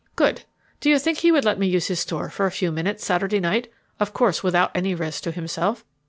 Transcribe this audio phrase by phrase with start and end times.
[0.15, 0.45] "Good!
[0.79, 3.39] Do you think he would let me use his store for a few minutes Saturday
[3.39, 5.85] night of course without any risk to himself?"